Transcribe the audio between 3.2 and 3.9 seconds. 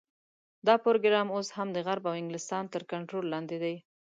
لاندې دی.